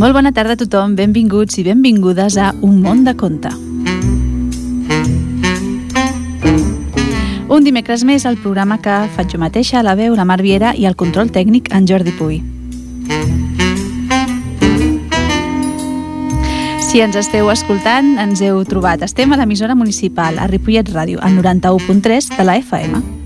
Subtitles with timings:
[0.00, 3.50] Molt bona tarda a tothom, benvinguts i benvingudes a Un món de conte.
[7.52, 10.88] Un dimecres més al programa que faig jo mateixa, la veu, la Mar Viera i
[10.88, 12.40] el control tècnic en Jordi Puy.
[16.88, 19.04] Si ens esteu escoltant, ens heu trobat.
[19.04, 23.19] Estem a l'emissora municipal, a Ripollet Ràdio, al 91.3 de la FM.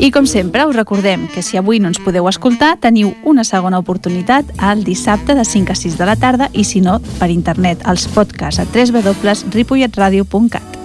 [0.00, 3.76] I com sempre, us recordem que si avui no ens podeu escoltar, teniu una segona
[3.84, 7.84] oportunitat el dissabte de 5 a 6 de la tarda i si no, per internet,
[7.84, 10.79] als podcasts a www.ripolletradio.cat.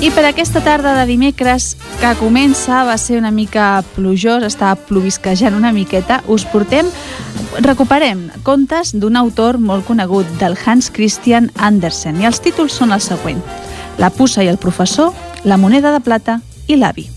[0.00, 5.52] I per aquesta tarda de dimecres, que comença, va ser una mica plujós, estava plovisquejant
[5.58, 6.88] una miqueta, us portem,
[7.60, 13.12] recuperem contes d'un autor molt conegut, del Hans Christian Andersen, i els títols són els
[13.12, 13.44] següents.
[14.00, 15.12] La puça i el professor,
[15.44, 17.10] la moneda de plata i l'avi.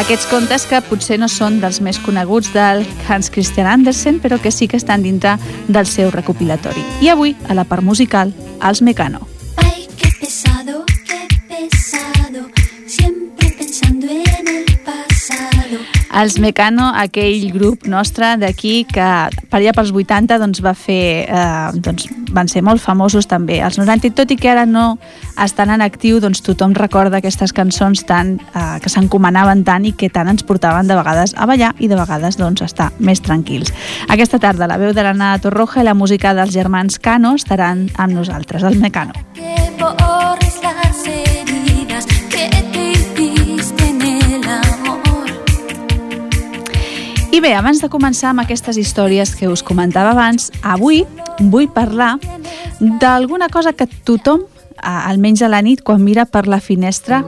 [0.00, 4.50] Aquests contes que potser no són dels més coneguts del Hans Christian Andersen, però que
[4.50, 5.36] sí que estan dintre
[5.68, 6.84] del seu recopilatori.
[7.04, 8.32] I avui, a la part musical,
[8.64, 9.31] els Mecano.
[16.12, 19.06] Els Mecano, aquell grup nostre d'aquí que
[19.48, 22.04] per allà pels 80 doncs, va fer, eh, doncs,
[22.36, 24.98] van ser molt famosos també als 90 i tot i que ara no
[25.40, 30.10] estan en actiu doncs tothom recorda aquestes cançons tan, eh, que s'encomanaven tant i que
[30.12, 33.72] tant ens portaven de vegades a ballar i de vegades doncs, a estar més tranquils.
[34.08, 38.12] Aquesta tarda la veu de l'Anna Torroja i la música dels germans Cano estaran amb
[38.12, 39.16] nosaltres, el Mecano.
[39.32, 39.62] Que
[47.32, 50.98] I bé, abans de començar amb aquestes històries que us comentava abans, avui
[51.40, 52.18] vull parlar
[53.00, 54.42] d'alguna cosa que tothom,
[54.76, 57.22] almenys a la nit, quan mira per la finestra,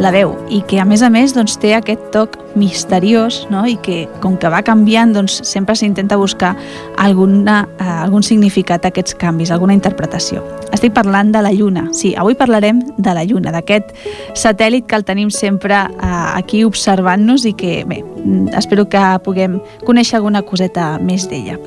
[0.00, 3.66] la veu i que a més a més doncs, té aquest toc misteriós no?
[3.68, 6.54] i que com que va canviant doncs, sempre s'intenta buscar
[6.98, 10.42] alguna, eh, algun significat a aquests canvis, alguna interpretació.
[10.72, 11.88] Estic parlant de la Lluna.
[11.92, 13.92] Sí, avui parlarem de la Lluna, d'aquest
[14.38, 19.60] satèl·lit que el tenim sempre eh, aquí observant-nos i que, bé, mm, espero que puguem
[19.84, 21.60] conèixer alguna coseta més d'ella.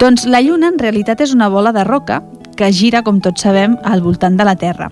[0.00, 2.22] Doncs la Lluna en realitat és una bola de roca
[2.60, 4.90] que gira, com tots sabem, al voltant de la Terra.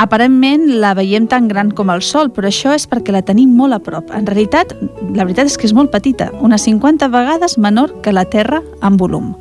[0.00, 3.76] Aparentment la veiem tan gran com el Sol, però això és perquè la tenim molt
[3.76, 4.08] a prop.
[4.16, 4.72] En realitat,
[5.12, 8.96] la veritat és que és molt petita, unes 50 vegades menor que la Terra en
[8.96, 9.34] volum.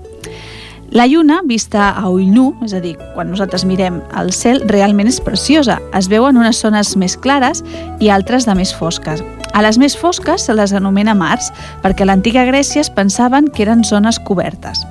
[0.94, 5.07] La lluna, vista a ull nu, és a dir, quan nosaltres mirem el cel, realment
[5.09, 5.80] és preciosa.
[5.97, 7.63] Es veuen unes zones més clares
[8.03, 9.24] i altres de més fosques.
[9.53, 11.50] A les més fosques se les anomena mars,
[11.81, 14.84] perquè a l'antiga Grècia es pensaven que eren zones cobertes.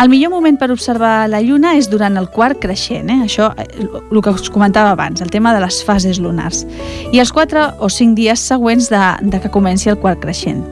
[0.00, 3.20] El millor moment per observar la lluna és durant el quart creixent, eh?
[3.26, 6.64] això eh, el que us comentava abans, el tema de les fases lunars,
[7.12, 10.64] i els 4 o 5 dies següents de, de que comenci el quart creixent.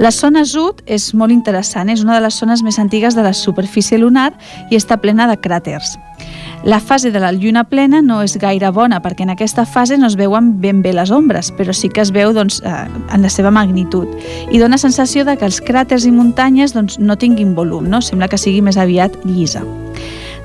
[0.00, 3.34] La zona sud és molt interessant, és una de les zones més antigues de la
[3.36, 4.30] superfície lunar
[4.70, 5.96] i està plena de cràters.
[6.62, 10.10] La fase de la lluna plena no és gaire bona perquè en aquesta fase no
[10.10, 12.84] es veuen ben bé les ombres, però sí que es veu doncs, eh,
[13.14, 14.08] en la seva magnitud
[14.52, 18.02] i dona sensació de que els cràters i muntanyes doncs, no tinguin volum, no?
[18.04, 19.64] sembla que sigui més aviat llisa.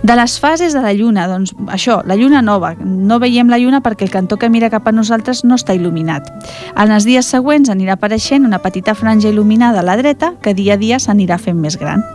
[0.06, 2.76] De les fases de la Lluna, doncs això, la Lluna nova.
[2.80, 6.28] No veiem la Lluna perquè el cantó que mira cap a nosaltres no està il·luminat.
[6.78, 10.76] En els dies següents anirà apareixent una petita franja il·luminada a la dreta que dia
[10.76, 12.06] a dia s'anirà fent més gran.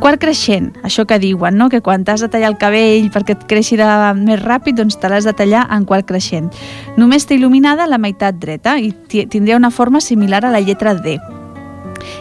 [0.00, 1.68] Quart creixent, això que diuen, no?
[1.72, 3.86] que quan t'has de tallar el cabell perquè et creixi de
[4.20, 6.50] més ràpid, doncs te l'has de tallar en quart creixent.
[7.00, 10.94] Només té il·luminada la meitat dreta i ti- tindria una forma similar a la lletra
[10.94, 11.16] D.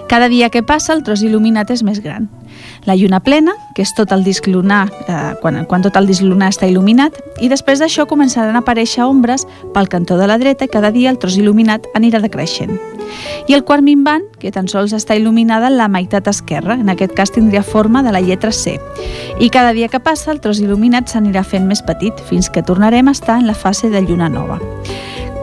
[0.09, 2.29] Cada dia que passa, el tros il·luminat és més gran.
[2.85, 6.21] La lluna plena, que és tot el disc lunar, eh, quan, quan tot el disc
[6.21, 10.67] lunar està il·luminat, i després d'això començaran a aparèixer ombres pel cantó de la dreta
[10.67, 12.77] i cada dia el tros il·luminat anirà decreixent.
[13.47, 17.33] I el quart minvant, que tan sols està il·luminada la meitat esquerra, en aquest cas
[17.33, 18.77] tindria forma de la lletra C.
[19.39, 23.09] I cada dia que passa, el tros il·luminat s'anirà fent més petit, fins que tornarem
[23.09, 24.59] a estar en la fase de lluna nova.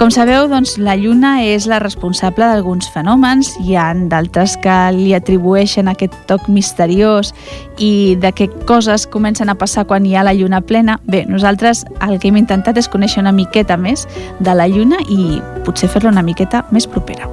[0.03, 5.13] Com sabeu, doncs, la Lluna és la responsable d'alguns fenòmens, hi ha d'altres que li
[5.15, 7.31] atribueixen aquest toc misteriós
[7.79, 10.97] i de què coses comencen a passar quan hi ha la Lluna plena.
[11.07, 14.09] Bé, nosaltres el que hem intentat és conèixer una miqueta més
[14.43, 17.31] de la Lluna i potser fer-la una miqueta més propera.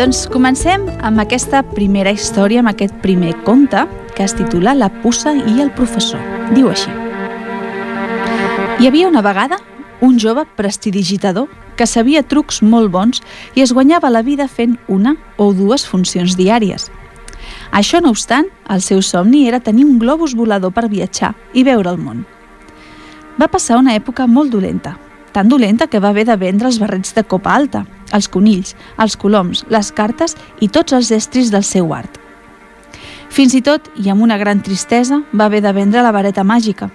[0.00, 3.82] Doncs comencem amb aquesta primera història, amb aquest primer conte,
[4.16, 6.22] que es titula La puça i el professor.
[6.54, 6.88] Diu així.
[8.80, 9.58] Hi havia una vegada
[10.00, 13.20] un jove prestidigitador que sabia trucs molt bons
[13.52, 16.88] i es guanyava la vida fent una o dues funcions diàries.
[17.68, 21.92] Això no obstant, el seu somni era tenir un globus volador per viatjar i veure
[21.92, 22.24] el món.
[23.36, 24.96] Va passar una època molt dolenta,
[25.32, 29.16] tan dolenta que va haver de vendre els barrets de copa alta, els conills, els
[29.16, 32.18] coloms, les cartes i tots els estris del seu art.
[33.30, 36.90] Fins i tot, i amb una gran tristesa, va haver de vendre la vareta màgica.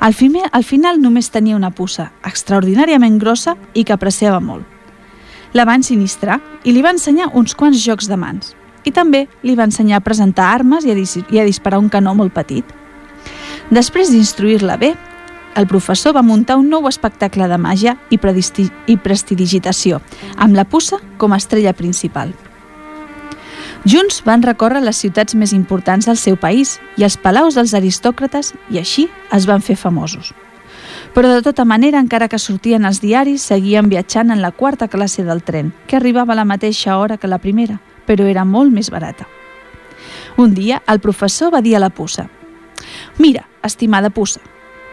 [0.00, 4.64] Al, final, al final només tenia una puça, extraordinàriament grossa i que apreciava molt.
[5.52, 8.54] La van sinistrar i li va ensenyar uns quants jocs de mans.
[8.84, 12.14] I també li va ensenyar a presentar armes i a, i a disparar un canó
[12.14, 12.64] molt petit.
[13.70, 14.94] Després d'instruir-la bé,
[15.56, 18.18] el professor va muntar un nou espectacle de màgia i,
[18.86, 20.00] i prestidigitació,
[20.36, 22.32] amb la puça com a estrella principal.
[23.84, 28.52] Junts van recórrer les ciutats més importants del seu país i els palaus dels aristòcrates
[28.70, 30.34] i així es van fer famosos.
[31.14, 35.24] Però de tota manera, encara que sortien els diaris, seguien viatjant en la quarta classe
[35.24, 38.90] del tren, que arribava a la mateixa hora que la primera, però era molt més
[38.90, 39.26] barata.
[40.36, 42.28] Un dia, el professor va dir a la puça
[43.18, 44.40] «Mira, estimada puça,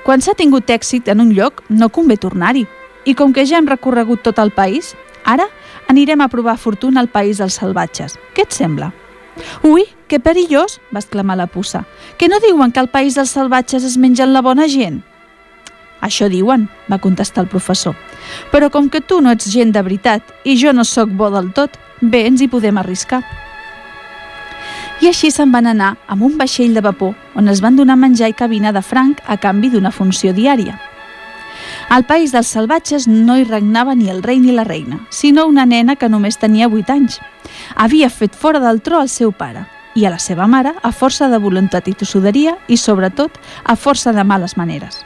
[0.07, 2.61] quan s'ha tingut èxit en un lloc, no convé tornar-hi.
[3.03, 4.93] I com que ja hem recorregut tot el país,
[5.27, 5.49] ara
[5.91, 8.15] anirem a provar fortuna al país dels salvatges.
[8.31, 8.93] Què et sembla?
[9.67, 11.83] Ui, que perillós, va exclamar la puça.
[12.15, 15.01] Que no diuen que al país dels salvatges es mengen la bona gent?
[15.99, 17.97] Això diuen, va contestar el professor.
[18.53, 21.51] Però com que tu no ets gent de veritat i jo no sóc bo del
[21.51, 23.25] tot, bé ens hi podem arriscar.
[24.97, 28.31] I així se'n van anar amb un vaixell de vapor on es van donar menjar
[28.31, 30.79] i cabina de franc a canvi d'una funció diària.
[31.89, 35.65] Al país dels salvatges no hi regnava ni el rei ni la reina, sinó una
[35.65, 37.19] nena que només tenia 8 anys.
[37.75, 41.29] Havia fet fora del tro el seu pare i a la seva mare a força
[41.29, 45.03] de voluntat i tossuderia i, sobretot, a força de males maneres.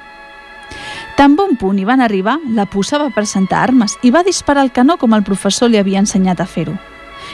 [1.18, 4.72] Tan bon punt hi van arribar, la puça va presentar armes i va disparar el
[4.72, 6.80] canó com el professor li havia ensenyat a fer-ho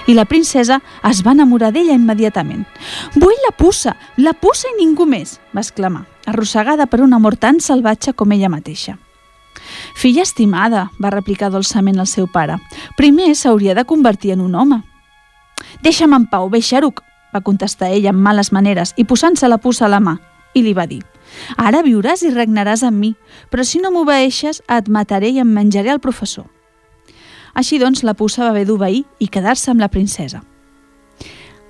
[0.08, 2.66] i la princesa es va enamorar d'ella immediatament.
[3.16, 3.96] «Vull la puça!
[4.18, 8.50] La puça i ningú més!» va exclamar, arrossegada per un amor tan salvatge com ella
[8.50, 8.98] mateixa.
[9.96, 12.58] «Filla estimada», va replicar dolçament el seu pare,
[12.96, 14.82] «primer s'hauria de convertir en un home».
[15.84, 19.92] «Deixa'm en pau, Beixaruc», va contestar ella amb males maneres i posant-se la puça a
[19.92, 20.18] la mà,
[20.54, 21.04] i li va dir
[21.60, 23.16] «Ara viuràs i regnaràs amb mi,
[23.52, 26.48] però si no m'obeeixes et mataré i em menjaré el professor».
[27.58, 30.44] Així doncs, la puça va haver d'obeir i quedar-se amb la princesa.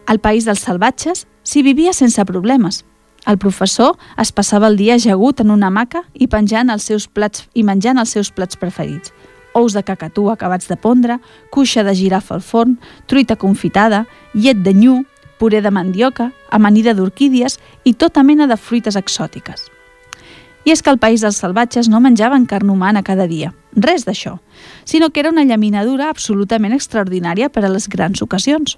[0.08, 2.84] Al país dels salvatges s'hi vivia sense problemes.
[3.28, 7.48] El professor es passava el dia jagut en una maca i penjant els seus plats
[7.54, 9.14] i menjant els seus plats preferits.
[9.56, 11.20] Ous de cacatú acabats de pondre,
[11.52, 14.06] cuixa de girafa al forn, truita confitada,
[14.36, 15.00] llet de nyu,
[15.40, 19.77] puré de mandioca, amanida d'orquídies i tota mena de fruites exòtiques.
[20.68, 24.34] I és que al país dels salvatges no menjaven carn humana cada dia, res d'això,
[24.84, 28.74] sinó que era una llaminadura absolutament extraordinària per a les grans ocasions.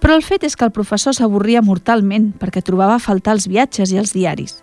[0.00, 3.92] Però el fet és que el professor s'avorria mortalment perquè trobava a faltar els viatges
[3.92, 4.62] i els diaris.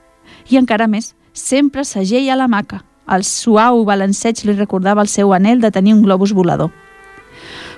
[0.49, 2.81] I encara més, sempre s'ageia a la maca.
[3.05, 6.71] El suau balanceig li recordava el seu anel de tenir un globus volador.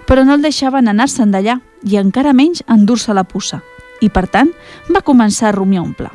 [0.07, 3.59] Però no el deixaven anar-se'n d'allà i encara menys endur-se la puça.
[3.99, 4.55] I, per tant,
[4.87, 6.13] va començar a rumiar un pla.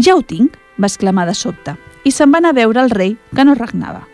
[0.00, 3.16] Ja ho tinc, va exclamar de sobte, i se'n va anar a veure el rei,
[3.34, 4.06] que no regnava.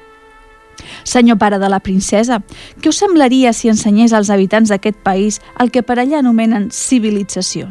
[1.04, 2.40] Senyor pare de la princesa,
[2.80, 7.70] què us semblaria si ensenyés als habitants d'aquest país el que per allà anomenen civilització?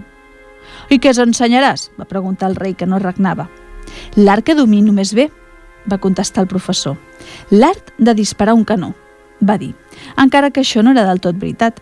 [0.90, 1.92] I què ensenyaràs?
[2.00, 3.50] va preguntar el rei que no regnava.
[4.16, 5.30] L'art que domino més bé,
[5.90, 6.98] va contestar el professor.
[7.52, 8.94] L'art de disparar un canó,
[9.42, 9.74] va dir,
[10.18, 11.82] encara que això no era del tot veritat.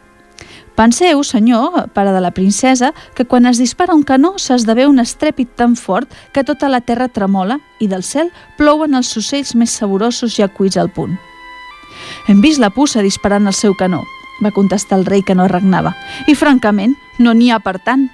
[0.81, 5.51] Penseu, senyor, pare de la princesa, que quan es dispara un canó s'esdevé un estrèpit
[5.53, 10.33] tan fort que tota la terra tremola i del cel plouen els ocells més saborosos
[10.33, 11.13] ja cuits al punt.
[12.25, 14.01] Hem vist la puça disparant el seu canó,
[14.41, 15.93] va contestar el rei que no regnava,
[16.25, 18.09] i francament no n'hi ha per tant.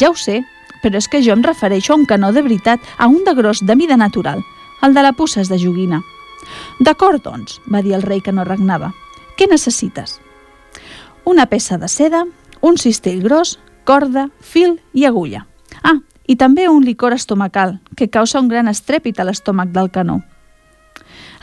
[0.00, 0.40] Ja ho sé,
[0.80, 3.60] però és que jo em refereixo a un canó de veritat, a un de gros
[3.60, 4.40] de mida natural.
[4.80, 6.00] El de la puça és de joguina.
[6.80, 8.94] D'acord, doncs, va dir el rei que no regnava.
[9.36, 10.23] Què necessites?
[11.24, 12.24] Una peça de seda,
[12.60, 15.46] un cistell gros, corda, fil i agulla.
[15.82, 20.22] Ah, i també un licor estomacal, que causa un gran estrèpit a l'estómac del canó.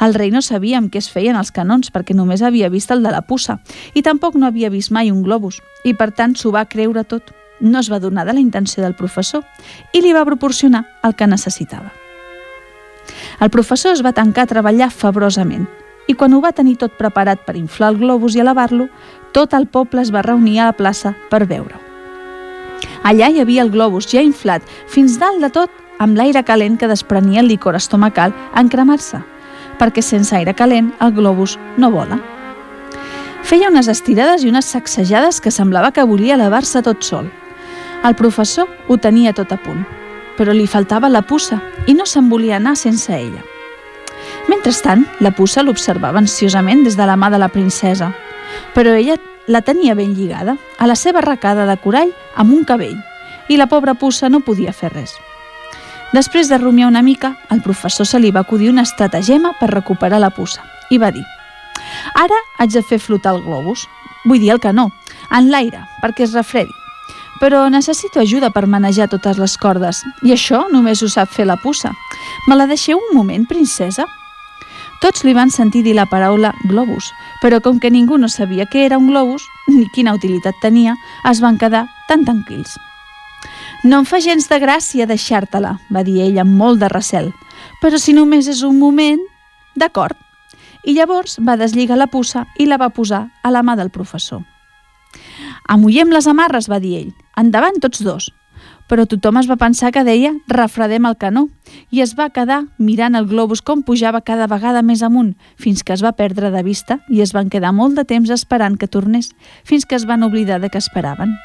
[0.02, 3.04] El rei no sabia amb què es feien els canons perquè només havia vist el
[3.06, 3.60] de la puça
[3.94, 7.30] i tampoc no havia vist mai un globus i per tant s'ho va creure tot.
[7.62, 9.46] No es va donar de la intenció del professor
[9.94, 11.94] i li va proporcionar el que necessitava.
[13.40, 15.70] El professor es va tancar a treballar febrosament
[16.08, 18.88] i quan ho va tenir tot preparat per inflar el globus i elevar-lo,
[19.32, 21.80] tot el poble es va reunir a la plaça per veure-ho.
[23.04, 26.90] Allà hi havia el globus ja inflat fins dalt de tot amb l'aire calent que
[26.90, 29.22] desprenia el licor estomacal en cremar-se.
[29.82, 32.20] perquè sense aire calent el globus no vola.
[33.42, 37.32] Feia unes estirades i unes sacsejades que semblava que volia elevar-se tot sol.
[38.06, 39.82] El professor ho tenia tot a punt,
[40.38, 43.42] però li faltava la puça i no se'n volia anar sense ella.
[44.50, 48.12] Mentrestant, la puça l'observava ansiosament des de la mà de la princesa,
[48.74, 49.18] però ella
[49.48, 52.98] la tenia ben lligada, a la seva arracada de corall amb un cabell,
[53.50, 55.18] i la pobra puça no podia fer res.
[56.12, 60.20] Després de rumiar una mica, al professor se li va acudir una estratagema per recuperar
[60.20, 61.24] la puça i va dir
[62.16, 63.88] Ara haig de fer flotar el globus,
[64.26, 64.90] vull dir el canó,
[65.32, 66.72] en l'aire, perquè es refredi.
[67.40, 71.58] Però necessito ajuda per manejar totes les cordes, i això només ho sap fer la
[71.58, 71.94] puça.
[72.48, 74.06] Me la deixeu un moment, princesa?
[75.02, 77.08] Tots li van sentir dir la paraula globus,
[77.42, 80.94] però com que ningú no sabia què era un globus ni quina utilitat tenia,
[81.26, 82.78] es van quedar tan tranquils.
[83.84, 87.32] No em fa gens de gràcia deixar-te-la, va dir ell amb molt de recel,
[87.82, 89.22] però si només és un moment...
[89.72, 90.18] D'acord.
[90.84, 94.42] I llavors va deslligar la puça i la va posar a la mà del professor.
[95.72, 97.14] Amullem les amarres, va dir ell.
[97.40, 98.28] Endavant tots dos
[98.92, 101.46] però tothom es va pensar que deia refredem el canó
[101.96, 105.96] i es va quedar mirant el globus com pujava cada vegada més amunt fins que
[105.96, 109.32] es va perdre de vista i es van quedar molt de temps esperant que tornés
[109.64, 111.38] fins que es van oblidar de que esperaven.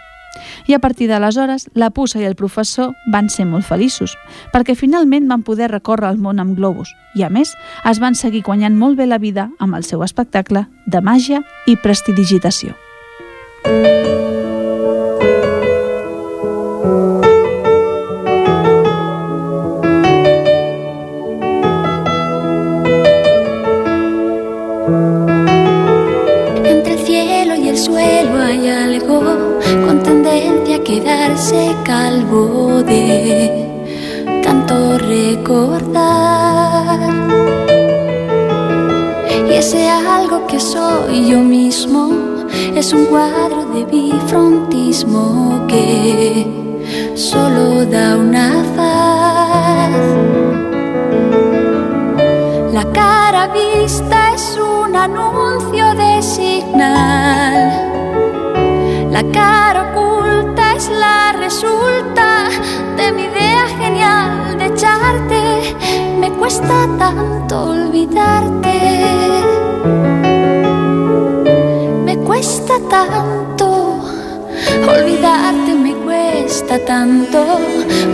[0.67, 4.17] I a partir d'aleshores, la puça i el professor van ser molt feliços,
[4.53, 7.55] perquè finalment van poder recórrer el món amb globus i, a més,
[7.87, 11.79] es van seguir guanyant molt bé la vida amb el seu espectacle de màgia i
[11.79, 12.75] prestidigitació.
[13.65, 14.16] Música
[31.47, 33.69] quedarse calvo de
[34.43, 35.95] tanto recordar.
[39.49, 42.11] Y ese algo que soy yo mismo
[42.75, 46.47] es un cuadro de bifrontismo que
[47.15, 49.91] solo da una faz.
[52.73, 57.83] La cara vista es un anuncio de signal.
[59.11, 59.93] La cara
[60.85, 62.51] la resulta
[62.99, 65.75] de mi idea genial de echarte.
[66.21, 68.79] Me cuesta tanto olvidarte.
[72.05, 74.01] Me cuesta tanto
[74.87, 77.39] olvidarte, me cuesta tanto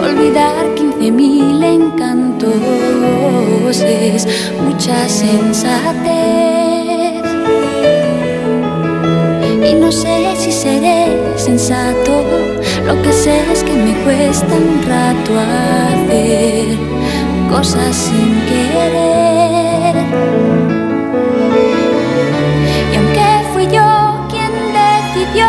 [0.00, 2.52] olvidar quince mil encantos.
[3.80, 4.28] Es
[4.62, 6.12] mucha sensatez.
[9.68, 12.51] Y no sé si seré sensato
[12.86, 16.78] lo que sé es que me cuesta un rato hacer
[17.50, 19.96] cosas sin querer.
[22.92, 25.46] Y aunque fui yo quien decidió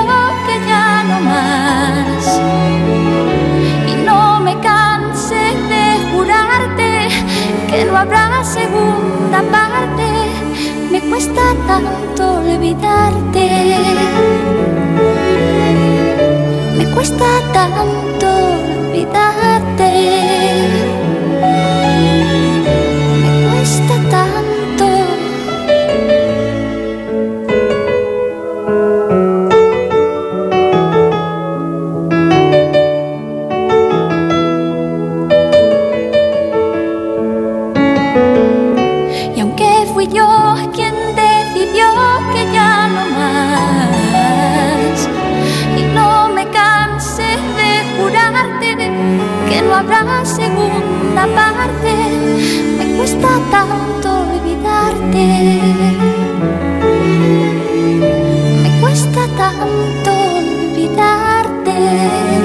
[0.48, 2.24] que ya no más,
[3.92, 7.08] y no me canse de jurarte
[7.70, 10.06] que no habrá segunda parte,
[10.92, 13.74] me cuesta tanto olvidarte
[16.94, 18.03] cuesta tanto
[48.34, 48.76] parte,
[49.48, 51.94] che non avrà seconda parte,
[52.78, 54.10] ma questa tanto
[54.40, 55.26] evitarte.
[58.64, 60.12] Ma questa tanto
[60.72, 62.43] evitarte.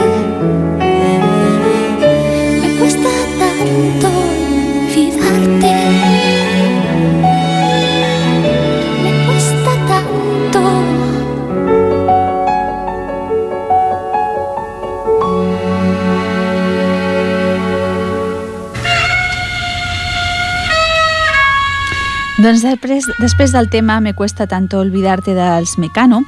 [22.38, 26.21] Doncs després, després del tema Me cuesta tanto olvidarte dels Mecano,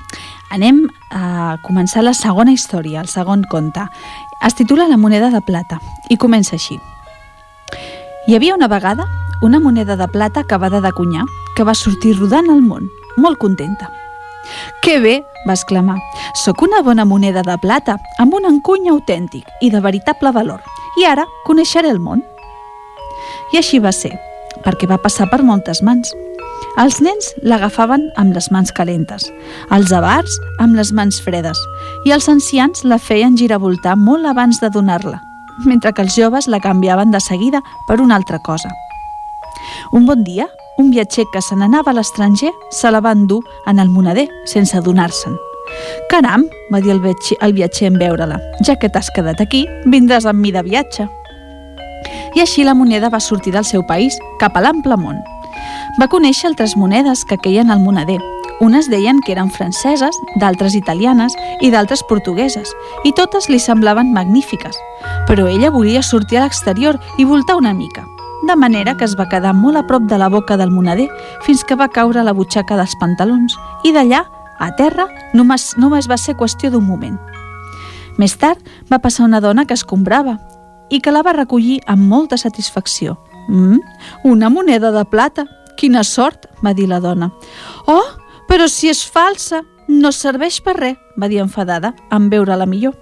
[0.51, 0.83] anem
[1.15, 3.85] a començar la segona història, el segon conte.
[4.43, 5.79] Es titula La moneda de plata
[6.11, 6.81] i comença així.
[8.27, 9.07] Hi havia una vegada
[9.41, 11.25] una moneda de plata acabada de cunyar
[11.57, 13.91] que va sortir rodant al món, molt contenta.
[14.83, 15.99] «Que bé!» va exclamar.
[16.35, 20.61] «Soc una bona moneda de plata, amb un encuny autèntic i de veritable valor,
[20.99, 22.25] i ara coneixeré el món».
[23.53, 24.30] I així va ser.
[24.65, 26.13] Perquè va passar per moltes mans.
[26.81, 29.27] Els nens l'agafaven amb les mans calentes,
[29.75, 31.59] els avars amb les mans fredes
[32.07, 35.19] i els ancians la feien giravoltar molt abans de donar-la,
[35.67, 38.71] mentre que els joves la canviaven de seguida per una altra cosa.
[39.93, 40.47] Un bon dia,
[40.79, 44.77] un viatger que se n'anava a l'estranger se la va endur en el moneder sense
[44.77, 45.37] adonar-se'n.
[46.11, 50.27] Caram, va dir el viatger, el viatger en veure-la, ja que t'has quedat aquí, vindràs
[50.27, 51.07] amb mi de viatge.
[52.35, 55.19] I així la moneda va sortir del seu país cap a l'ample món.
[55.99, 58.21] Va conèixer altres monedes que queien al moneder.
[58.61, 61.35] Unes deien que eren franceses, d'altres italianes
[61.65, 62.75] i d'altres portugueses,
[63.09, 64.77] i totes li semblaven magnífiques.
[65.27, 68.05] Però ella volia sortir a l'exterior i voltar una mica,
[68.47, 71.09] de manera que es va quedar molt a prop de la boca del moneder
[71.43, 74.27] fins que va caure a la butxaca dels pantalons i d'allà,
[74.61, 77.17] a terra, només, només va ser qüestió d'un moment.
[78.21, 78.61] Més tard
[78.93, 80.37] va passar una dona que es comprava
[80.91, 83.19] i que la va recollir amb molta satisfacció.
[83.49, 83.79] Mm,
[84.25, 85.47] una moneda de plata,
[85.81, 87.31] Quina sort, va dir la dona.
[87.89, 88.05] Oh,
[88.49, 92.99] però si és falsa, no serveix per res, va dir enfadada, en veure-la millor.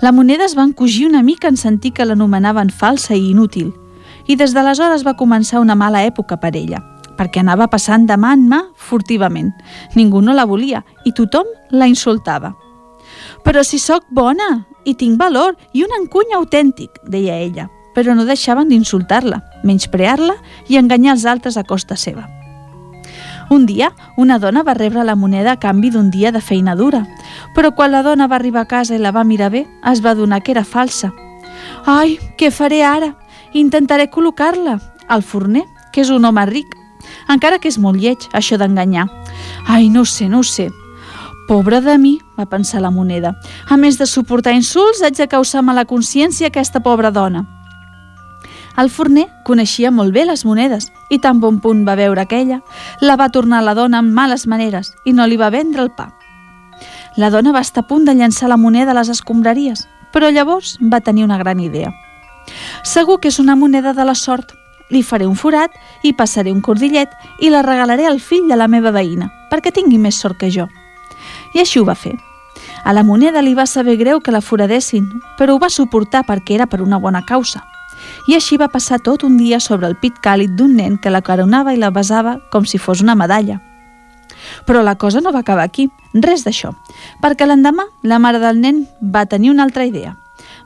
[0.00, 3.72] La moneda es va encogir una mica en sentir que l'anomenaven falsa i inútil,
[4.30, 6.78] i des d'aleshores va començar una mala època per ella,
[7.18, 9.50] perquè anava passant de mà en mà furtivament.
[9.96, 12.54] Ningú no la volia i tothom la insultava.
[13.44, 17.68] Però si sóc bona i tinc valor i un encuny autèntic, deia ella
[17.98, 20.36] però no deixaven d'insultar-la, menysprear-la
[20.70, 22.28] i enganyar els altres a costa seva.
[23.50, 27.00] Un dia, una dona va rebre la moneda a canvi d'un dia de feina dura,
[27.56, 30.14] però quan la dona va arribar a casa i la va mirar bé, es va
[30.14, 31.10] donar que era falsa.
[31.90, 33.16] Ai, què faré ara?
[33.52, 34.78] Intentaré col·locar-la
[35.08, 36.76] al forner, que és un home ric,
[37.26, 39.08] encara que és molt lleig, això d'enganyar.
[39.66, 40.68] Ai, no sé, no sé.
[41.48, 43.30] Pobre de mi, va pensar la moneda.
[43.72, 47.46] A més de suportar insults, haig de causar mala consciència a aquesta pobra dona.
[48.76, 52.58] El forner coneixia molt bé les monedes i tan bon punt va veure aquella,
[53.00, 56.10] la va tornar la dona amb males maneres i no li va vendre el pa.
[57.16, 60.76] La dona va estar a punt de llançar la moneda a les escombraries, però llavors
[60.82, 61.94] va tenir una gran idea.
[62.84, 64.52] Segur que és una moneda de la sort.
[64.92, 65.72] Li faré un forat
[66.04, 67.08] i passaré un cordillet
[67.40, 70.68] i la regalaré al fill de la meva veïna, perquè tingui més sort que jo.
[71.58, 72.12] I així ho va fer.
[72.86, 76.54] A la moneda li va saber greu que la foradessin, però ho va suportar perquè
[76.54, 77.64] era per una bona causa
[78.30, 81.22] i així va passar tot un dia sobre el pit càlid d'un nen que la
[81.24, 83.58] caronava i la besava com si fos una medalla.
[84.70, 86.70] Però la cosa no va acabar aquí, res d'això,
[87.22, 90.14] perquè l'endemà la mare del nen va tenir una altra idea.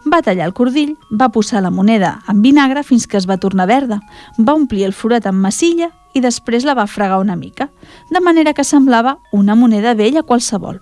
[0.05, 3.69] Va tallar el cordill, va posar la moneda en vinagre fins que es va tornar
[3.71, 4.01] verda,
[4.39, 7.71] va omplir el forat amb massilla i després la va fregar una mica,
[8.11, 10.81] de manera que semblava una moneda vella qualsevol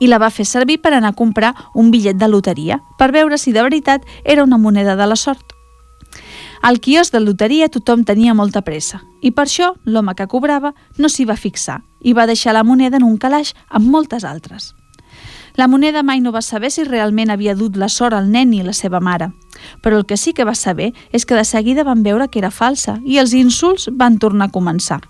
[0.00, 3.38] i la va fer servir per anar a comprar un bitllet de loteria per veure
[3.38, 5.44] si de veritat era una moneda de la sort.
[6.62, 11.08] Al quios de loteria tothom tenia molta pressa i per això l'home que cobrava no
[11.08, 14.74] s'hi va fixar i va deixar la moneda en un calaix amb moltes altres.
[15.58, 18.60] La moneda mai no va saber si realment havia dut la sort al nen i
[18.62, 19.32] la seva mare,
[19.82, 22.52] però el que sí que va saber és que de seguida van veure que era
[22.54, 25.00] falsa i els insults van tornar a començar.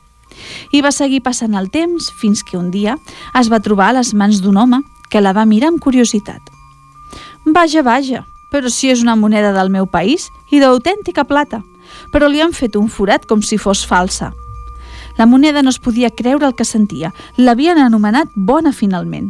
[0.73, 2.95] I va seguir passant el temps fins que un dia
[3.37, 4.79] es va trobar a les mans d'un home
[5.13, 6.41] que la va mirar amb curiositat.
[7.45, 11.61] Vaja, vaja, però si és una moneda del meu país i d'autèntica plata,
[12.09, 14.33] però li han fet un forat com si fos falsa.
[15.19, 17.13] La moneda no es podia creure el que sentia.
[17.37, 19.29] L'havien anomenat bona finalment.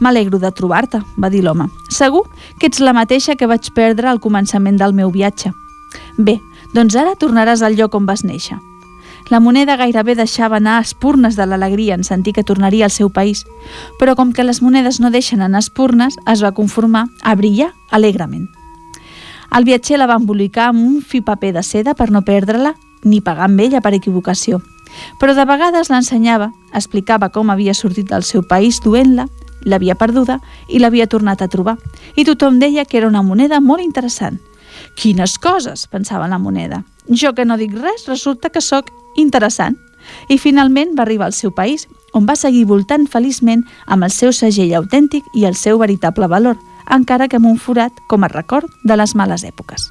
[0.00, 1.68] M'alegro de trobar-te, va dir l'home.
[1.90, 2.24] Segur
[2.58, 5.52] que ets la mateixa que vaig perdre al començament del meu viatge.
[6.18, 6.38] Bé,
[6.74, 8.58] doncs ara tornaràs al lloc on vas néixer.
[9.28, 13.44] La moneda gairebé deixava anar espurnes de l'alegria en sentir que tornaria al seu país,
[14.00, 18.48] però com que les monedes no deixen anar espurnes, es va conformar a brillar alegrement.
[19.52, 23.20] El viatger la va embolicar amb un fi paper de seda per no perdre-la ni
[23.20, 24.62] pagar amb ella per equivocació.
[25.20, 29.28] Però de vegades l'ensenyava, explicava com havia sortit del seu país duent-la,
[29.64, 31.78] l'havia perduda i l'havia tornat a trobar.
[32.16, 34.38] I tothom deia que era una moneda molt interessant.
[34.94, 36.84] Quines coses, pensava la moneda.
[37.08, 39.76] Jo que no dic res, resulta que sóc interessant.
[40.28, 44.32] I finalment va arribar al seu país, on va seguir voltant feliçment amb el seu
[44.32, 46.56] segell autèntic i el seu veritable valor,
[46.88, 49.90] encara que amb un forat com a record de les males èpoques.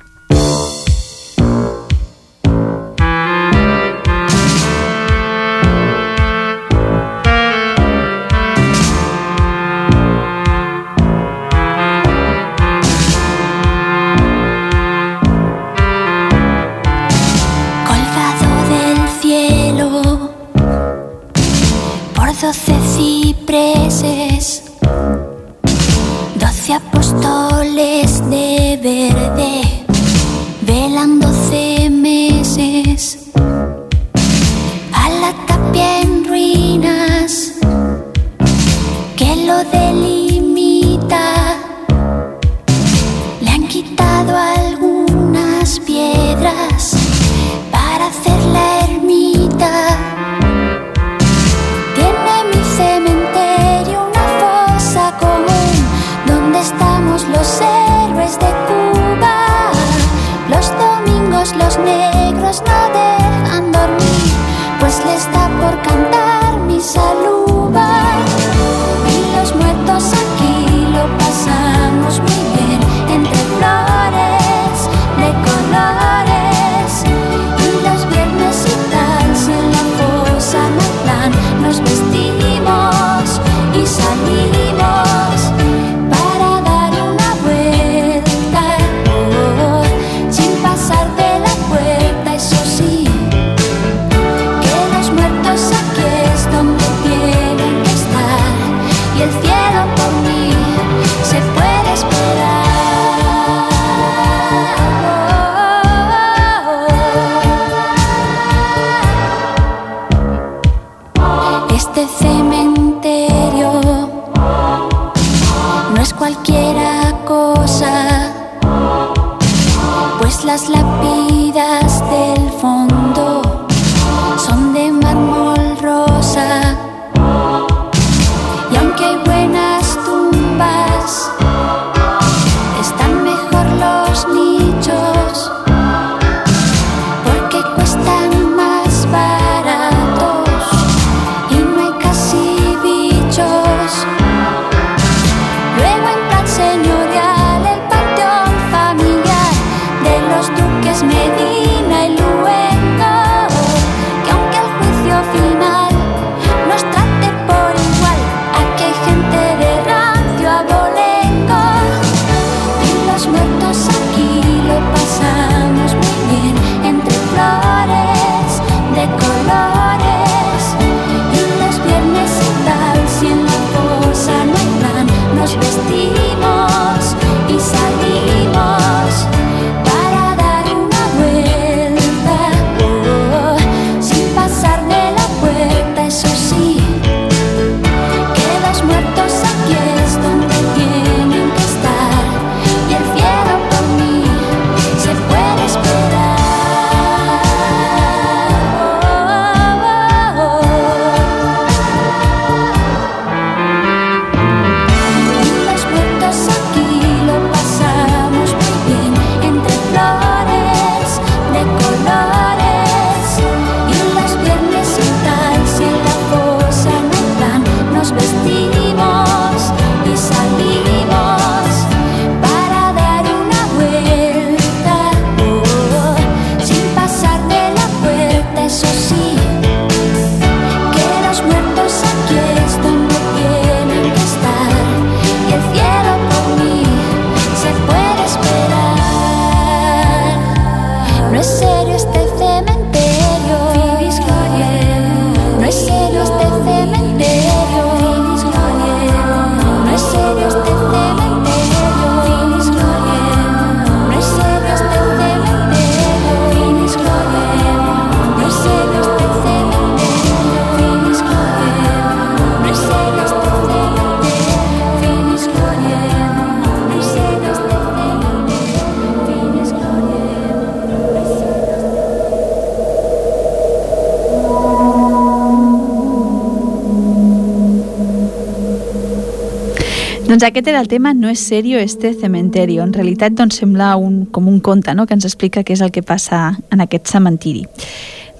[280.27, 282.83] Doncs aquest era el tema No és serio este cementerio.
[282.83, 285.05] En realitat doncs, sembla un, com un conte no?
[285.07, 287.61] que ens explica què és el que passa en aquest cementiri.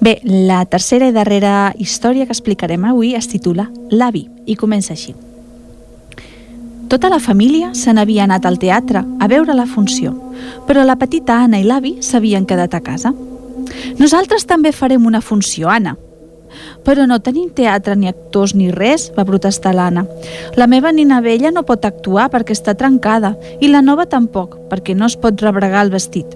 [0.04, 5.16] Bé, la tercera i darrera història que explicarem avui es titula L'avi i comença així.
[6.92, 10.12] Tota la família se n'havia anat al teatre a veure la funció,
[10.68, 13.14] però la petita Anna i l'avi s'havien quedat a casa.
[13.96, 15.96] Nosaltres també farem una funció, Anna,
[16.88, 20.06] però no tenim teatre ni actors ni res, va protestar l'Anna.
[20.56, 24.96] La meva nina vella no pot actuar perquè està trencada i la nova tampoc, perquè
[24.96, 26.32] no es pot rebregar el vestit.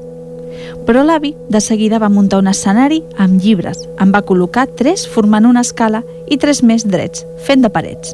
[0.84, 3.80] Però l'avi de seguida va muntar un escenari amb llibres.
[4.04, 8.12] En va col·locar tres formant una escala i tres més drets, fent de parets.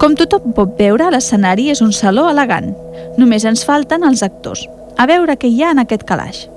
[0.00, 2.74] Com tothom pot veure, l'escenari és un saló elegant.
[3.16, 4.66] Només ens falten els actors.
[5.00, 6.48] A veure què hi ha en aquest calaix.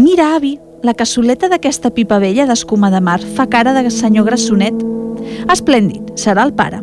[0.00, 4.76] Mira, avi, la cassoleta d'aquesta pipa vella d'escuma de mar fa cara de senyor Grassonet.
[5.48, 6.82] Esplèndid, serà el pare.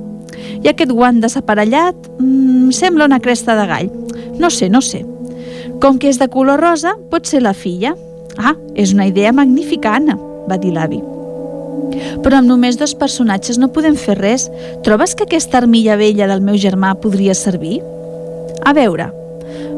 [0.61, 3.91] I aquest guant desaparellat mmm, sembla una cresta de gall.
[4.41, 5.05] No sé, no sé.
[5.81, 7.93] Com que és de color rosa, pot ser la filla.
[8.37, 10.17] Ah, és una idea magnífica, Anna,
[10.49, 11.01] va dir l'avi.
[12.23, 14.47] Però amb només dos personatges no podem fer res.
[14.85, 17.81] Trobes que aquesta armilla vella del meu germà podria servir?
[18.65, 19.11] A veure,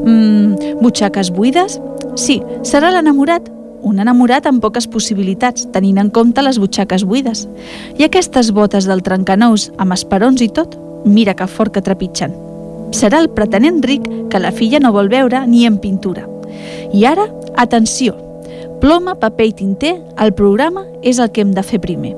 [0.06, 1.80] mm, butxaques buides?
[2.16, 3.50] Sí, serà l'enamorat.
[3.84, 7.46] Un enamorat amb poques possibilitats, tenint en compte les butxaques buides.
[8.00, 12.36] I aquestes botes del trencanous amb esperons i tot, mira que fort que trepitgen.
[12.96, 16.28] Serà el pretenent ric que la filla no vol veure ni en pintura.
[16.94, 18.16] I ara, atenció,
[18.84, 22.12] Ploma, paper i tinter, el programa és el que hem de fer primer.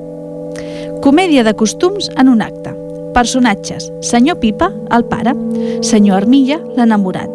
[1.04, 2.72] Comèdia de costums en un acte.
[3.14, 3.86] Personatges.
[4.02, 5.38] Senyor Pipa, el pare.
[5.86, 7.30] Senyor Armilla, l'enamorat.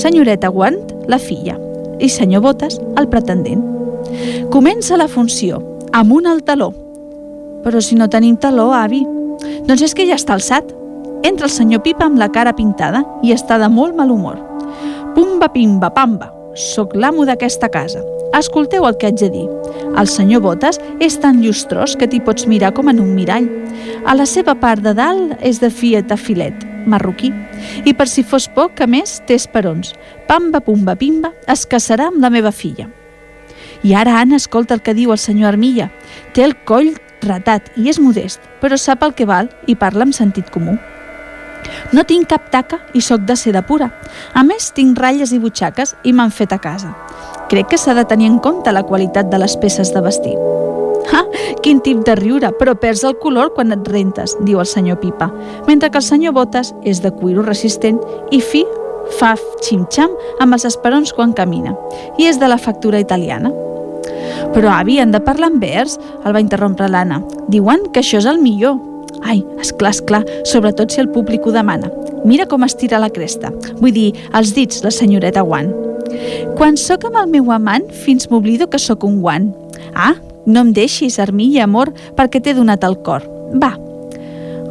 [0.00, 0.80] Senyoreta Guant,
[1.12, 1.60] la filla.
[2.00, 3.62] I senyor Botes, el pretendent.
[4.50, 5.60] Comença la funció,
[5.92, 6.72] amunt al taló.
[7.64, 9.02] Però si no tenim taló, avi,
[9.68, 10.72] doncs és que ja està alçat.
[11.26, 14.40] Entra el senyor Pipa amb la cara pintada i està de molt mal humor.
[15.14, 18.00] Pumba, pimba, pamba, sóc l'amo d'aquesta casa.
[18.36, 19.46] Escolteu el que haig de dir.
[19.98, 23.48] El senyor Botes és tan llustrós que t'hi pots mirar com en un mirall.
[24.06, 26.54] A la seva part de dalt és de fiet a filet,
[26.86, 27.32] marroquí.
[27.84, 29.94] I per si fos poc, que més, té esperons.
[30.28, 32.88] Pamba, pumba, pimba, es casarà amb la meva filla.
[33.82, 35.90] I ara Anna escolta el que diu el senyor Armilla.
[36.34, 40.16] Té el coll ratat i és modest, però sap el que val i parla amb
[40.16, 40.78] sentit comú.
[41.92, 43.90] No tinc cap taca i sóc de seda pura.
[44.34, 46.94] A més, tinc ratlles i butxaques i m'han fet a casa.
[47.50, 50.36] Crec que s'ha de tenir en compte la qualitat de les peces de vestir.
[51.60, 55.28] Quin tip de riure, però perds el color quan et rentes, diu el senyor Pipa,
[55.66, 58.00] mentre que el senyor Botes és de cuiro resistent
[58.32, 58.64] i fi
[59.18, 61.74] fa xim-xam amb els esperons quan camina,
[62.16, 63.52] i és de la factura italiana.
[64.54, 67.20] Però, avi, han de parlar en vers, el va interrompre l'Anna.
[67.52, 68.78] Diuen que això és el millor.
[69.20, 71.90] Ai, esclar, esclar, sobretot si el públic ho demana.
[72.24, 73.52] Mira com estira la cresta.
[73.78, 75.70] Vull dir, els dits, la senyoreta Guant.
[76.56, 79.52] Quan sóc amb el meu amant, fins m'oblido que sóc un guant.
[79.94, 80.14] Ah,
[80.46, 83.26] no em deixis, Armilla, amor, perquè t'he donat el cor.
[83.62, 83.74] Va.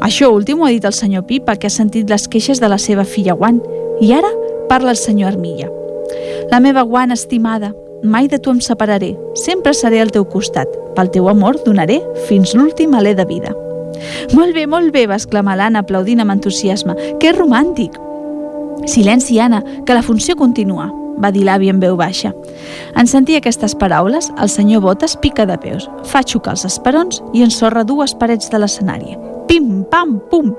[0.05, 2.79] Això últim ho ha dit el senyor Pipa, que ha sentit les queixes de la
[2.79, 3.59] seva filla Guant.
[3.99, 4.31] I ara
[4.69, 5.69] parla el senyor Armilla.
[6.51, 10.69] La meva Guant estimada, mai de tu em separaré, sempre seré al teu costat.
[10.95, 13.55] Pel teu amor donaré fins l'últim alè de vida.
[14.33, 16.95] Molt bé, molt bé, va exclamar l'Anna aplaudint amb entusiasme.
[17.19, 17.97] Que romàntic!
[18.87, 20.87] Silenci, Anna, que la funció continua,
[21.21, 22.33] va dir l'avi en veu baixa.
[22.95, 27.43] En sentir aquestes paraules, el senyor Botes pica de peus, fa xocar els esperons i
[27.45, 29.17] ensorra dues parets de l'escenari.
[29.47, 30.53] Pim, pam, pum!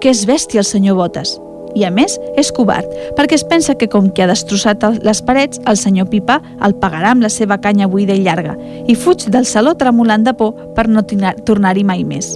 [0.00, 1.36] Que és bèstia el senyor Botes.
[1.76, 5.60] I a més, és covard, perquè es pensa que com que ha destrossat les parets,
[5.68, 8.56] el senyor Pipa el pagarà amb la seva canya buida i llarga
[8.88, 12.32] i fuig del saló tremolant de por per no tornar-hi mai més.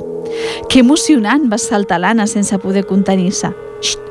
[0.68, 3.54] Que emocionant, va saltar l'Anna sense poder contenir-se.
[3.80, 4.09] Xt!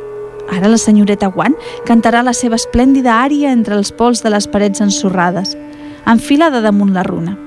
[0.55, 4.81] Ara la senyoreta Guant cantarà la seva esplèndida ària entre els pols de les parets
[4.81, 5.55] ensorrades,
[6.09, 7.38] enfilada damunt la runa.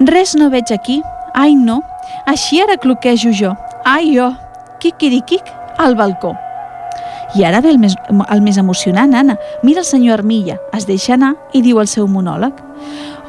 [0.00, 1.02] Res no veig aquí.
[1.34, 1.82] Ai, no.
[2.26, 3.54] Així ara cloquejo jo.
[3.84, 4.30] Ai, jo.
[4.80, 5.44] Quiquiriquic,
[5.78, 6.34] al balcó.
[7.36, 9.36] I ara ve el més, el més emocionant, Anna.
[9.62, 12.56] Mira el senyor Armilla, es deixa anar i diu el seu monòleg.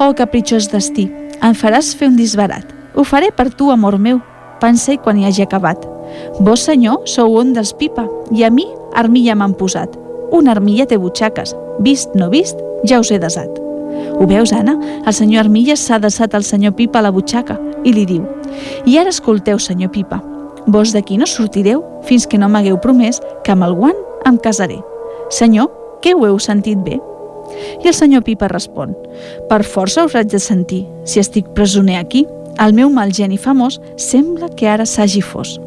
[0.00, 1.06] Oh, capritxós destí,
[1.42, 2.66] em faràs fer un disbarat.
[2.96, 4.18] Ho faré per tu, amor meu.
[4.60, 5.86] Pensa-hi quan hi hagi acabat.
[6.40, 9.98] Vos, senyor, sou un dels pipa, i a mi armilla m'han posat.
[10.32, 11.56] Una armilla té butxaques.
[11.80, 13.62] Vist, no vist, ja us he desat.
[14.18, 14.78] Ho veus, Anna?
[15.06, 18.26] El senyor Armilla s'ha desat al senyor Pipa a la butxaca i li diu
[18.86, 20.20] «I ara escolteu, senyor Pipa,
[20.66, 23.98] vos d'aquí no sortireu fins que no m'hagueu promès que amb el guant
[24.28, 24.78] em casaré.
[25.30, 25.70] Senyor,
[26.04, 27.00] què ho heu sentit bé?»
[27.82, 28.94] I el senyor Pipa respon
[29.48, 32.26] «Per força us haig de sentir, si estic presoner aquí.
[32.60, 35.58] El meu mal geni famós sembla que ara s'hagi fos».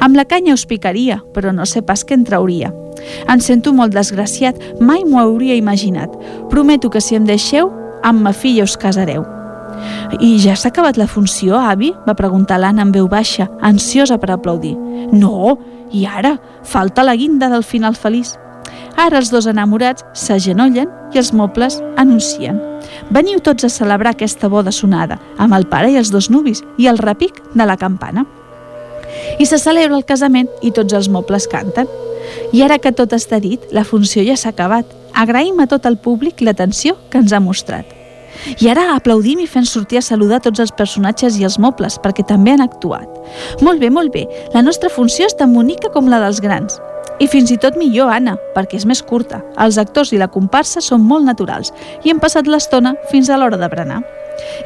[0.00, 2.72] Amb la canya us picaria, però no sé pas què en trauria.
[3.30, 6.12] Em sento molt desgraciat, mai m'ho hauria imaginat.
[6.50, 7.70] Prometo que si em deixeu,
[8.02, 9.24] amb ma filla us casareu.
[10.20, 11.92] I ja s'ha acabat la funció, avi?
[12.06, 14.76] va preguntar l'Anna en veu baixa, ansiosa per aplaudir.
[15.12, 15.56] No,
[15.92, 16.36] i ara?
[16.64, 18.34] Falta la guinda del final feliç.
[18.98, 22.58] Ara els dos enamorats s'agenollen i els mobles anuncien.
[23.10, 26.90] Veniu tots a celebrar aquesta boda sonada, amb el pare i els dos nuvis i
[26.90, 28.26] el repic de la campana.
[29.40, 31.88] I se celebra el casament i tots els mobles canten.
[32.52, 34.84] I ara que tot està dit, la funció ja s'ha acabat.
[35.16, 37.88] Agraïm a tot el públic l'atenció que ens ha mostrat.
[38.60, 42.26] I ara aplaudim i fem sortir a saludar tots els personatges i els mobles, perquè
[42.28, 43.08] també han actuat.
[43.64, 44.26] Molt bé, molt bé.
[44.52, 46.76] La nostra funció és tan bonica com la dels grans.
[47.20, 49.40] I fins i tot millor, Anna, perquè és més curta.
[49.56, 51.72] Els actors i la comparsa són molt naturals
[52.04, 54.04] i hem passat l'estona fins a l'hora de berenar.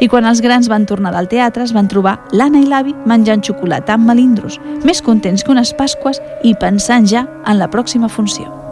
[0.00, 3.44] I quan els grans van tornar del teatre es van trobar l'Anna i l'avi menjant
[3.44, 8.63] xocolata amb melindros, més contents que unes Pasques i pensant ja en la pròxima funció.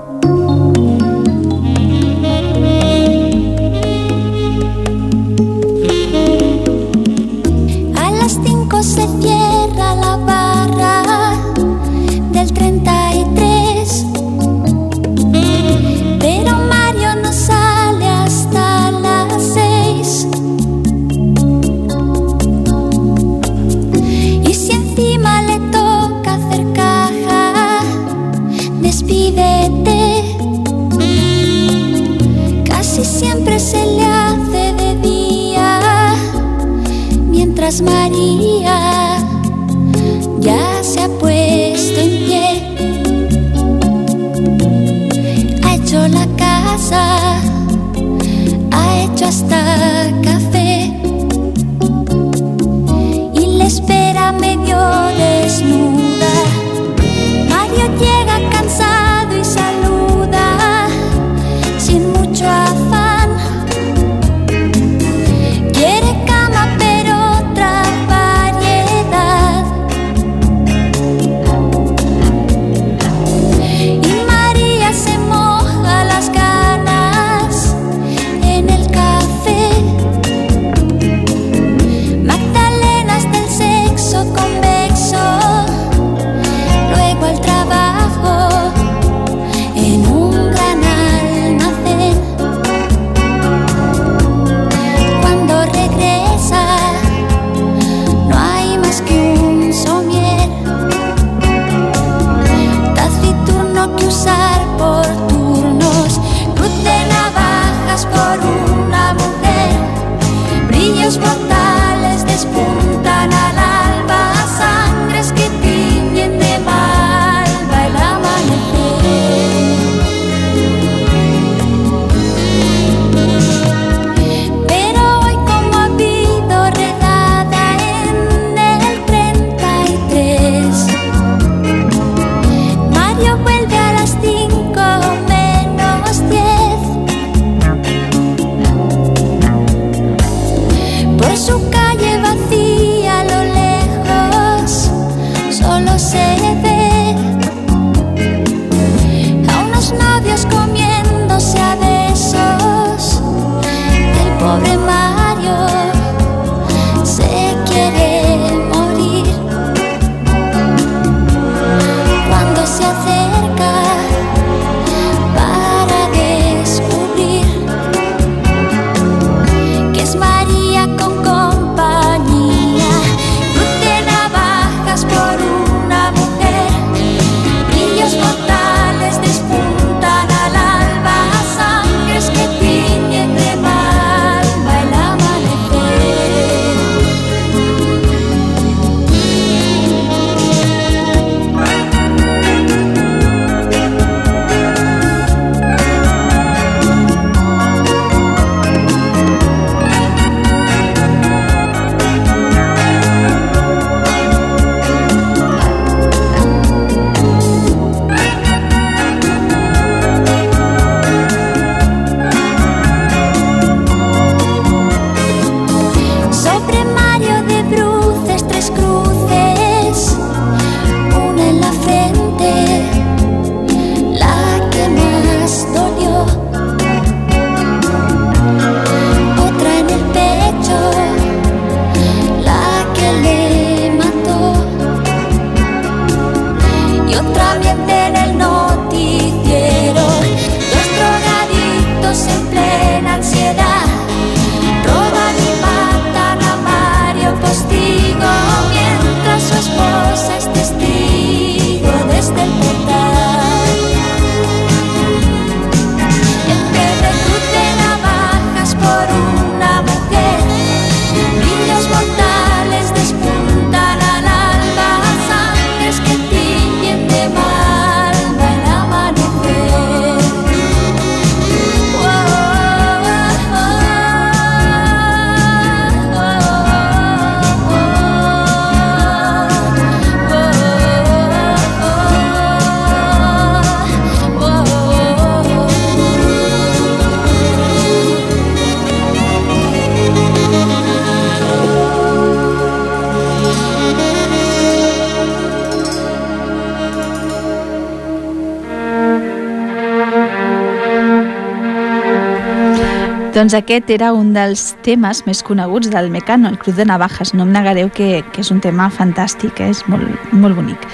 [303.52, 307.34] Doncs aquest era un dels temes més coneguts del Mecano, el Cruz de Navajas.
[307.36, 309.68] No em negareu que, que és un tema fantàstic, eh?
[309.74, 310.86] és molt, molt bonic.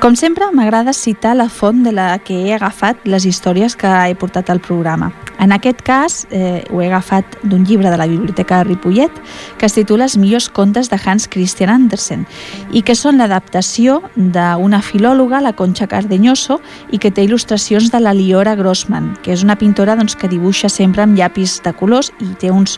[0.00, 4.16] Com sempre, m'agrada citar la font de la que he agafat les històries que he
[4.16, 5.10] portat al programa.
[5.40, 9.10] En aquest cas, eh, ho he agafat d'un llibre de la Biblioteca de Ripollet
[9.58, 12.26] que es titula Els millors contes de Hans Christian Andersen
[12.70, 16.60] i que són l'adaptació d'una filòloga, la Concha Cardeñoso,
[16.92, 20.68] i que té il·lustracions de la Liora Grossman, que és una pintora doncs, que dibuixa
[20.68, 22.76] sempre amb llapis de colors i té uns,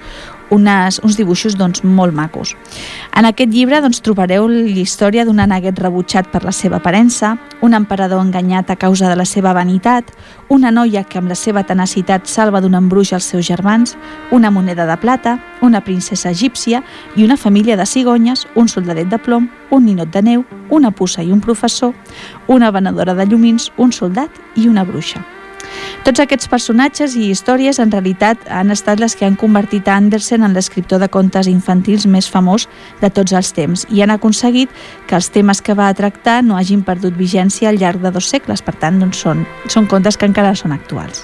[0.52, 2.54] unes, uns dibuixos doncs, molt macos.
[3.16, 7.34] En aquest llibre doncs, trobareu la història d'un aneguet rebutjat per la seva aparença,
[7.64, 10.12] un emperador enganyat a causa de la seva vanitat,
[10.52, 13.96] una noia que amb la seva tenacitat salva d'un embruix als seus germans,
[14.30, 16.82] una moneda de plata, una princesa egípcia
[17.16, 21.22] i una família de cigonyes, un soldadet de plom, un ninot de neu, una puça
[21.22, 21.94] i un professor,
[22.46, 25.24] una venedora de llumins, un soldat i una bruixa.
[26.02, 30.56] Tots aquests personatges i històries en realitat han estat les que han convertit Andersen en
[30.56, 32.64] l'escriptor de contes infantils més famós
[32.98, 34.72] de tots els temps i han aconseguit
[35.06, 38.64] que els temes que va tractar no hagin perdut vigència al llarg de dos segles,
[38.66, 41.22] per tant doncs són, són contes que encara són actuals.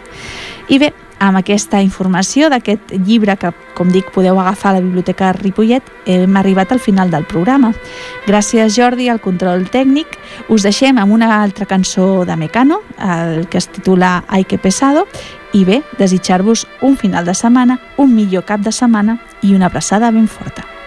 [0.70, 5.32] I bé, amb aquesta informació d'aquest llibre que, com dic, podeu agafar a la Biblioteca
[5.36, 7.72] Ripollet, hem arribat al final del programa.
[8.26, 10.18] Gràcies, Jordi, al control tècnic.
[10.48, 15.06] Us deixem amb una altra cançó de Mecano, el que es titula Ai que pesado,
[15.52, 20.10] i bé, desitjar-vos un final de setmana, un millor cap de setmana i una abraçada
[20.10, 20.77] ben forta.